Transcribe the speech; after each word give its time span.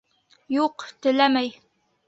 Юҡ, 0.55 0.87
теләмәй. 1.07 1.55